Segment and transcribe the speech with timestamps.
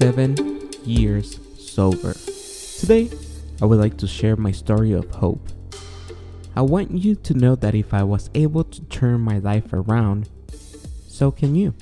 [0.00, 0.34] seven
[0.82, 2.14] years sober.
[2.78, 3.10] Today,
[3.60, 5.46] I would like to share my story of hope.
[6.56, 10.30] I want you to know that if I was able to turn my life around,
[11.06, 11.74] so can you.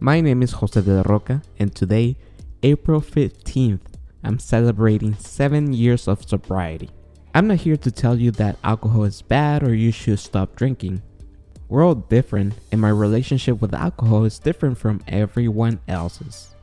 [0.00, 2.16] My name is Jose de la Roca, and today,
[2.64, 3.86] April 15th,
[4.24, 6.90] I'm celebrating seven years of sobriety.
[7.36, 11.02] I'm not here to tell you that alcohol is bad or you should stop drinking.
[11.68, 16.56] We're all different, and my relationship with alcohol is different from everyone else's.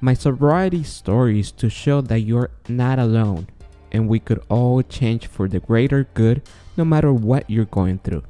[0.00, 3.48] My sobriety story is to show that you're not alone,
[3.92, 6.42] and we could all change for the greater good
[6.76, 8.22] no matter what you're going through.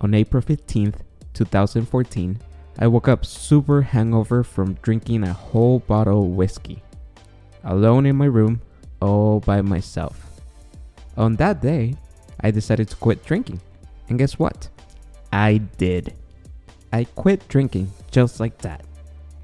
[0.00, 0.96] On April 15th,
[1.32, 2.38] 2014,
[2.80, 6.82] I woke up super hangover from drinking a whole bottle of whiskey.
[7.62, 8.60] Alone in my room,
[9.00, 10.40] all by myself.
[11.16, 11.94] On that day,
[12.40, 13.60] I decided to quit drinking.
[14.08, 14.68] And guess what?
[15.32, 16.14] I did.
[16.92, 18.84] I quit drinking just like that.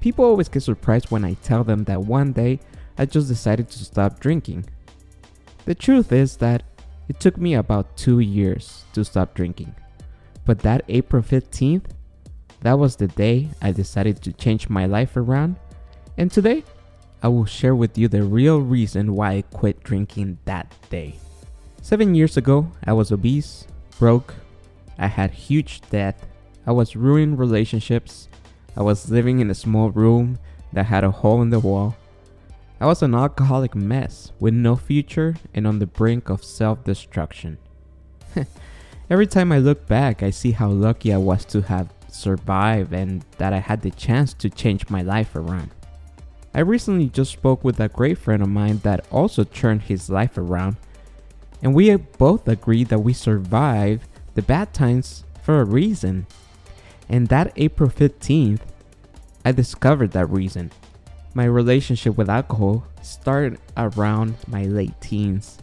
[0.01, 2.59] People always get surprised when I tell them that one day
[2.97, 4.65] I just decided to stop drinking.
[5.63, 6.63] The truth is that
[7.07, 9.73] it took me about two years to stop drinking.
[10.45, 11.85] But that April 15th,
[12.61, 15.55] that was the day I decided to change my life around.
[16.17, 16.63] And today,
[17.23, 21.15] I will share with you the real reason why I quit drinking that day.
[21.81, 23.67] Seven years ago, I was obese,
[23.99, 24.33] broke,
[24.97, 26.19] I had huge debt.
[26.65, 28.27] I was ruining relationships.
[28.75, 30.39] I was living in a small room
[30.73, 31.95] that had a hole in the wall.
[32.79, 37.57] I was an alcoholic mess with no future and on the brink of self destruction.
[39.09, 43.25] Every time I look back, I see how lucky I was to have survived and
[43.37, 45.71] that I had the chance to change my life around.
[46.53, 50.37] I recently just spoke with a great friend of mine that also turned his life
[50.37, 50.77] around,
[51.61, 56.27] and we both agreed that we survived the bad times for a reason.
[57.11, 58.61] And that April 15th,
[59.43, 60.71] I discovered that reason.
[61.33, 65.57] My relationship with alcohol started around my late teens.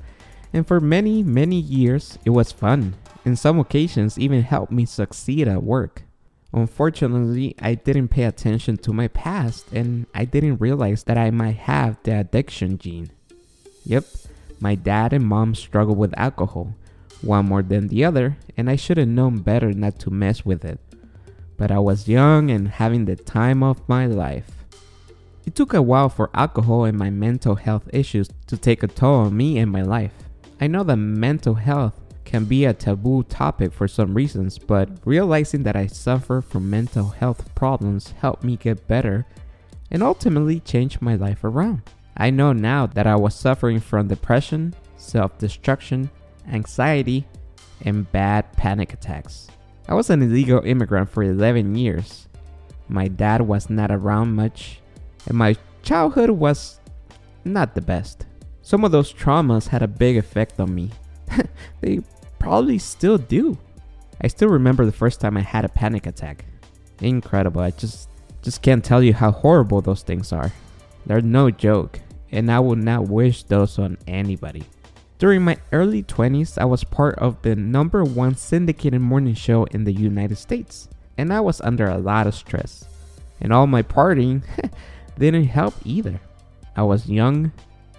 [0.52, 2.96] And for many, many years, it was fun.
[3.24, 6.02] In some occasions, even helped me succeed at work.
[6.52, 11.56] Unfortunately, I didn't pay attention to my past and I didn't realize that I might
[11.56, 13.10] have the addiction gene.
[13.84, 14.04] Yep,
[14.60, 16.74] my dad and mom struggled with alcohol,
[17.22, 20.64] one more than the other, and I should have known better not to mess with
[20.64, 20.78] it.
[21.58, 24.50] But I was young and having the time of my life.
[25.44, 29.26] It took a while for alcohol and my mental health issues to take a toll
[29.26, 30.14] on me and my life.
[30.60, 35.62] I know that mental health can be a taboo topic for some reasons, but realizing
[35.64, 39.26] that I suffer from mental health problems helped me get better
[39.90, 41.82] and ultimately change my life around.
[42.16, 46.10] I know now that I was suffering from depression, self destruction,
[46.46, 47.26] anxiety,
[47.82, 49.48] and bad panic attacks.
[49.88, 52.28] I was an illegal immigrant for 11 years.
[52.88, 54.80] My dad was not around much,
[55.26, 56.80] and my childhood was
[57.44, 58.26] not the best.
[58.60, 60.90] Some of those traumas had a big effect on me.
[61.80, 62.00] they
[62.38, 63.56] probably still do.
[64.20, 66.44] I still remember the first time I had a panic attack.
[67.00, 67.62] Incredible.
[67.62, 68.10] I just
[68.42, 70.52] just can't tell you how horrible those things are.
[71.06, 72.00] They're no joke,
[72.30, 74.64] and I would not wish those on anybody.
[75.18, 79.82] During my early 20s, I was part of the number one syndicated morning show in
[79.82, 82.84] the United States, and I was under a lot of stress.
[83.40, 84.44] And all my partying
[85.18, 86.20] didn't help either.
[86.76, 87.50] I was young,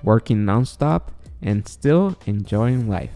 [0.02, 1.10] working nonstop,
[1.42, 3.12] and still enjoying life.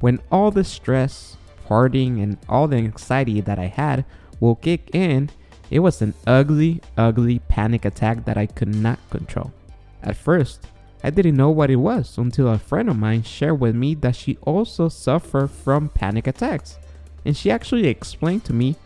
[0.00, 4.04] When all the stress, partying, and all the anxiety that I had
[4.40, 5.30] will kick in,
[5.70, 9.54] it was an ugly, ugly panic attack that I could not control.
[10.02, 10.66] At first,
[11.02, 14.16] I didn't know what it was until a friend of mine shared with me that
[14.16, 16.78] she also suffered from panic attacks.
[17.24, 18.76] And she actually explained to me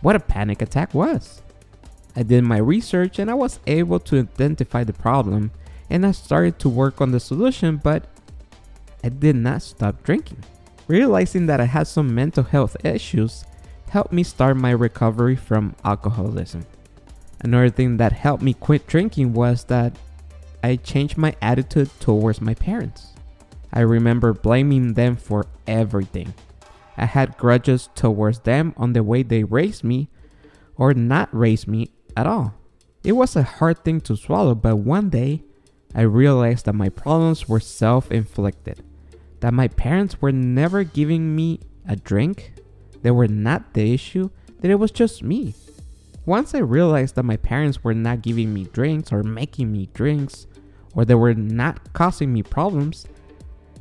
[0.00, 1.42] what a panic attack was.
[2.16, 5.50] I did my research and I was able to identify the problem
[5.90, 8.04] and I started to work on the solution, but
[9.02, 10.44] I did not stop drinking.
[10.86, 13.44] Realizing that I had some mental health issues
[13.90, 16.66] helped me start my recovery from alcoholism.
[17.40, 19.92] Another thing that helped me quit drinking was that
[20.64, 23.12] I changed my attitude towards my parents.
[23.70, 26.32] I remember blaming them for everything.
[26.96, 30.08] I had grudges towards them on the way they raised me
[30.78, 32.54] or not raised me at all.
[33.04, 35.42] It was a hard thing to swallow, but one day
[35.94, 38.82] I realized that my problems were self inflicted.
[39.40, 42.54] That my parents were never giving me a drink,
[43.02, 44.30] they were not the issue,
[44.60, 45.54] that it was just me.
[46.24, 50.46] Once I realized that my parents were not giving me drinks or making me drinks,
[50.94, 53.06] or they were not causing me problems,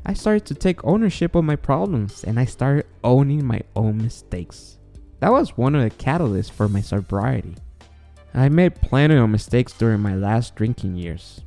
[0.06, 4.80] I started to take ownership of my problems and I started owning my own mistakes.
[5.20, 7.56] That was one of the catalysts for my sobriety.
[8.34, 11.42] I made plenty of mistakes during my last drinking years.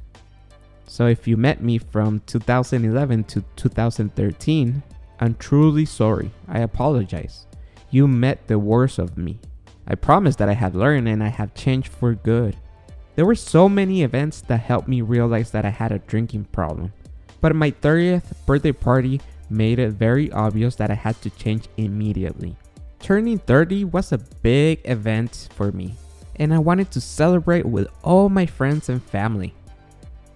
[0.86, 4.82] So if you met me from 2011 to 2013,
[5.20, 6.30] I'm truly sorry.
[6.48, 7.46] I apologize.
[7.90, 9.40] You met the worst of me.
[9.86, 12.56] I promise that I have learned and I have changed for good.
[13.16, 16.92] There were so many events that helped me realize that I had a drinking problem.
[17.40, 22.56] But my 30th birthday party made it very obvious that I had to change immediately.
[23.00, 25.94] Turning 30 was a big event for me,
[26.36, 29.54] and I wanted to celebrate with all my friends and family.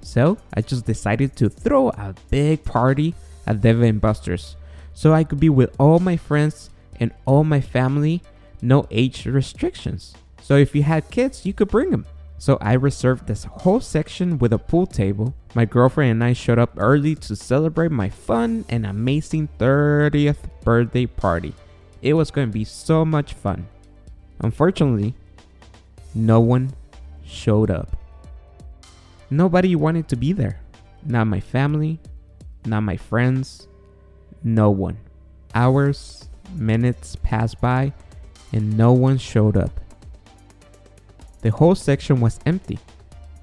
[0.01, 3.15] So I just decided to throw a big party
[3.47, 4.57] at Dave & Buster's
[4.95, 8.23] so I could be with all my friends and all my family,
[8.63, 10.15] no age restrictions.
[10.41, 12.07] So if you had kids, you could bring them.
[12.41, 15.35] So I reserved this whole section with a pool table.
[15.55, 21.05] My girlfriend and I showed up early to celebrate my fun and amazing 30th birthday
[21.05, 21.53] party.
[22.01, 23.69] It was going to be so much fun.
[24.39, 25.15] Unfortunately,
[26.15, 26.73] no one
[27.27, 27.95] showed up.
[29.29, 30.63] Nobody wanted to be there.
[31.05, 32.01] Not my family,
[32.65, 33.69] not my friends,
[34.43, 34.97] no one.
[35.55, 37.93] Hours, minutes passed by,
[38.51, 39.79] and no one showed up.
[41.43, 42.79] The whole section was empty.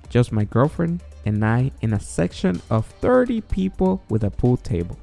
[0.09, 4.97] Just my girlfriend and I in a section of 30 people with a pool table.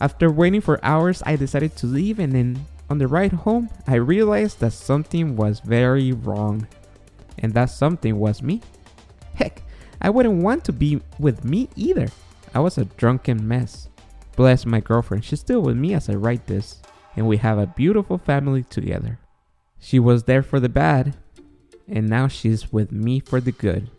[0.00, 3.94] After waiting for hours, I decided to leave, and then on the ride home, I
[3.94, 6.66] realized that something was very wrong.
[7.38, 8.60] And that something was me.
[9.34, 9.62] Heck,
[10.00, 12.08] I wouldn't want to be with me either.
[12.54, 13.88] I was a drunken mess.
[14.36, 16.82] Bless my girlfriend, she's still with me as I write this,
[17.16, 19.18] and we have a beautiful family together.
[19.78, 21.16] She was there for the bad,
[21.88, 23.90] and now she's with me for the good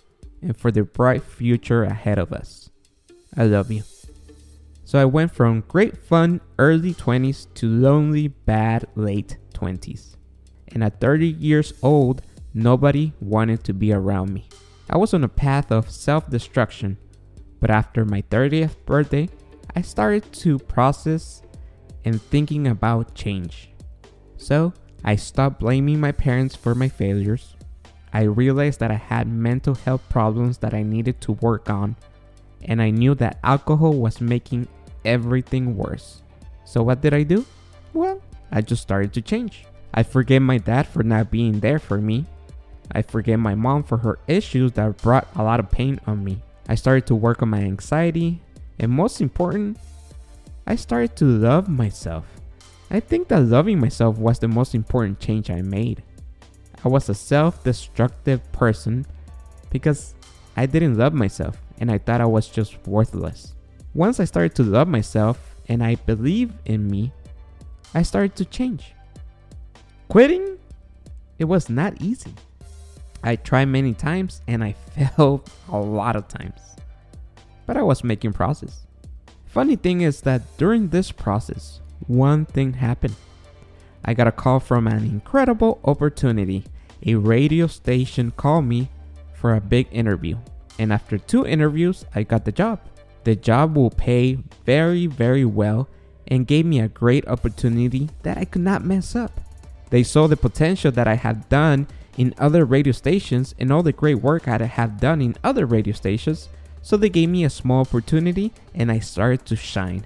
[0.41, 2.69] and for the bright future ahead of us.
[3.35, 3.83] I love you.
[4.83, 10.15] So I went from great fun early 20s to lonely bad late 20s.
[10.69, 12.21] And at 30 years old,
[12.53, 14.47] nobody wanted to be around me.
[14.89, 16.97] I was on a path of self destruction,
[17.59, 19.27] but after my 30th birthday,
[19.75, 21.41] I started to process
[22.05, 23.69] and thinking about change.
[24.37, 24.71] So
[25.03, 27.56] I stopped blaming my parents for my failures.
[28.13, 31.95] I realized that I had mental health problems that I needed to work on,
[32.63, 34.67] and I knew that alcohol was making
[35.05, 36.23] everything worse.
[36.65, 37.45] So, what did I do?
[37.93, 38.21] Well,
[38.51, 39.65] I just started to change.
[39.93, 42.25] I forgave my dad for not being there for me.
[42.91, 46.41] I forgave my mom for her issues that brought a lot of pain on me.
[46.69, 48.41] I started to work on my anxiety,
[48.79, 49.77] and most important,
[50.65, 52.25] I started to love myself.
[52.89, 56.03] I think that loving myself was the most important change I made.
[56.83, 59.05] I was a self destructive person
[59.69, 60.15] because
[60.55, 63.53] I didn't love myself and I thought I was just worthless.
[63.93, 67.11] Once I started to love myself and I believe in me,
[67.93, 68.93] I started to change.
[70.07, 70.57] Quitting,
[71.39, 72.33] it was not easy.
[73.23, 76.59] I tried many times and I failed a lot of times.
[77.65, 78.85] But I was making progress.
[79.45, 83.15] Funny thing is that during this process, one thing happened.
[84.05, 86.65] I got a call from an incredible opportunity.
[87.05, 88.89] A radio station called me
[89.33, 90.37] for a big interview.
[90.79, 92.79] And after two interviews, I got the job.
[93.23, 95.89] The job will pay very, very well
[96.27, 99.39] and gave me a great opportunity that I could not mess up.
[99.89, 103.91] They saw the potential that I had done in other radio stations and all the
[103.91, 106.49] great work I had done in other radio stations,
[106.81, 110.05] so they gave me a small opportunity and I started to shine.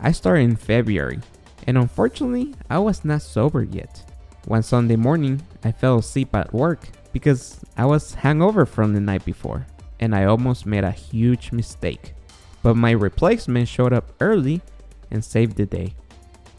[0.00, 1.20] I started in February,
[1.68, 4.02] and unfortunately, I was not sober yet.
[4.46, 9.22] One Sunday morning, I fell asleep at work because I was hungover from the night
[9.26, 9.66] before,
[10.00, 12.14] and I almost made a huge mistake.
[12.62, 14.62] But my replacement showed up early
[15.10, 15.92] and saved the day.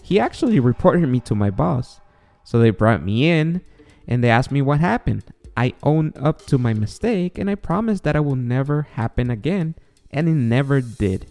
[0.03, 1.99] He actually reported me to my boss,
[2.43, 3.61] so they brought me in
[4.07, 5.23] and they asked me what happened.
[5.57, 9.73] I owned up to my mistake and I promised that I will never happen again,
[10.11, 11.25] and it never did.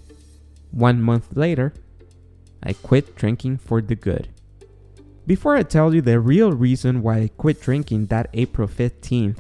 [0.72, 1.74] One month later,
[2.62, 4.28] I quit drinking for the good.
[5.26, 9.38] Before I tell you the real reason why I quit drinking that April 15th,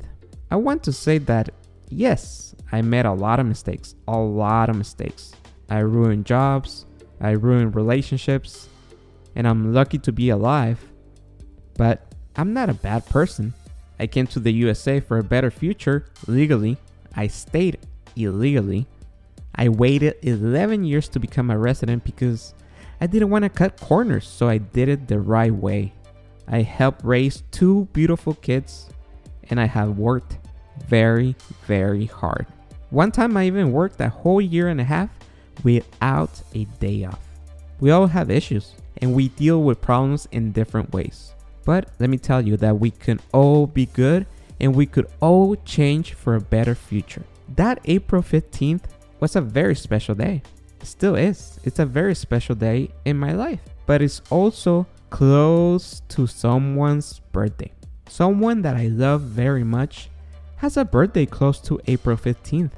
[0.50, 1.50] I want to say that
[1.88, 5.32] yes, I made a lot of mistakes, a lot of mistakes.
[5.70, 6.86] I ruined jobs,
[7.20, 8.68] I ruined relationships,
[9.34, 10.84] and I'm lucky to be alive.
[11.76, 13.54] But I'm not a bad person.
[13.98, 16.76] I came to the USA for a better future legally.
[17.16, 17.78] I stayed
[18.14, 18.86] illegally.
[19.54, 22.54] I waited 11 years to become a resident because
[23.00, 25.92] I didn't want to cut corners, so I did it the right way.
[26.48, 28.88] I helped raise two beautiful kids,
[29.50, 30.38] and I have worked
[30.86, 31.36] very,
[31.66, 32.46] very hard.
[32.90, 35.10] One time I even worked a whole year and a half
[35.62, 37.20] without a day off.
[37.80, 41.34] We all have issues, and we deal with problems in different ways.
[41.64, 44.26] But let me tell you that we can all be good
[44.60, 47.22] and we could all change for a better future.
[47.56, 48.84] That April 15th
[49.20, 50.42] was a very special day.
[50.82, 51.58] Still is.
[51.64, 57.72] It's a very special day in my life, but it's also close to someone's birthday.
[58.08, 60.08] Someone that I love very much
[60.56, 62.72] has a birthday close to April 15th,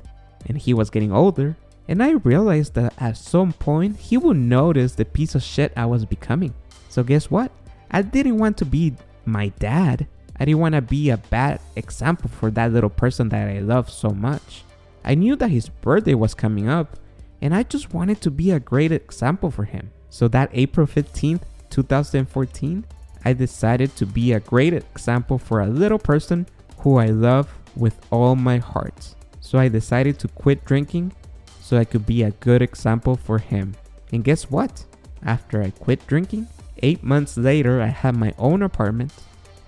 [0.47, 1.57] and he was getting older.
[1.88, 5.87] And I realized that at some point he would notice the piece of shit I
[5.87, 6.54] was becoming.
[6.88, 7.50] So, guess what?
[7.90, 10.07] I didn't want to be my dad.
[10.38, 13.90] I didn't want to be a bad example for that little person that I love
[13.90, 14.64] so much.
[15.04, 16.97] I knew that his birthday was coming up,
[17.42, 19.90] and I just wanted to be a great example for him.
[20.09, 22.85] So, that April 15th, 2014,
[23.25, 26.47] I decided to be a great example for a little person
[26.78, 29.14] who I love with all my heart.
[29.40, 31.12] So I decided to quit drinking
[31.61, 33.75] so I could be a good example for him.
[34.12, 34.85] And guess what?
[35.23, 36.49] After I quit drinking,
[36.82, 39.12] eight months later, I had my own apartment,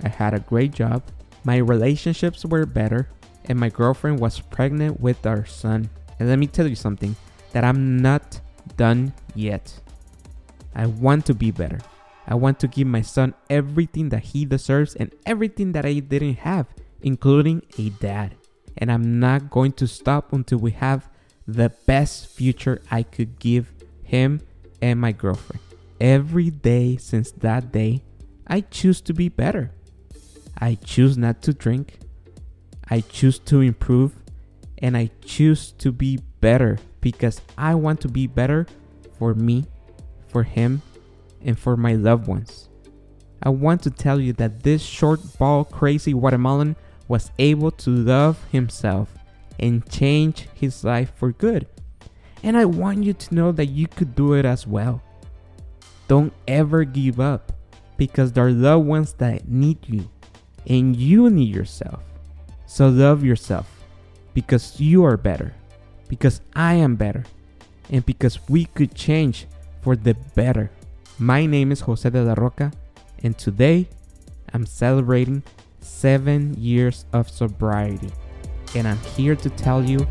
[0.03, 1.03] I had a great job,
[1.45, 3.09] my relationships were better,
[3.45, 5.91] and my girlfriend was pregnant with our son.
[6.19, 7.15] And let me tell you something
[7.53, 8.41] that I'm not
[8.77, 9.81] done yet.
[10.75, 11.79] I want to be better.
[12.27, 16.39] I want to give my son everything that he deserves and everything that I didn't
[16.39, 16.67] have,
[17.03, 18.37] including a dad.
[18.79, 21.09] And I'm not going to stop until we have
[21.47, 24.41] the best future I could give him
[24.81, 25.61] and my girlfriend.
[26.01, 28.03] Every day since that day,
[28.47, 29.73] I choose to be better.
[30.59, 31.99] I choose not to drink.
[32.89, 34.17] I choose to improve.
[34.79, 38.67] And I choose to be better because I want to be better
[39.19, 39.67] for me,
[40.29, 40.81] for him,
[41.43, 42.71] and for my loved ones.
[43.43, 46.77] I want to tell you that this short ball crazy Guatemalan
[47.09, 49.13] was able to love himself
[49.59, 51.67] and change his life for good.
[52.43, 55.03] And I want you to know that you could do it as well.
[56.09, 57.53] Don't ever give up
[57.97, 60.09] because there are loved ones that need you
[60.67, 62.03] and you need yourself.
[62.67, 63.69] So love yourself
[64.35, 65.55] because you are better,
[66.13, 67.25] because I am better,
[67.89, 69.47] and because we could change
[69.81, 70.71] for the better.
[71.19, 72.71] My name is Jose de la Roca,
[73.23, 73.89] and today
[74.53, 75.43] I'm celebrating
[75.81, 78.11] seven years of sobriety.
[78.75, 80.07] And I'm here to tell you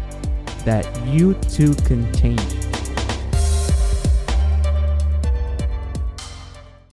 [0.65, 2.41] that you too can change.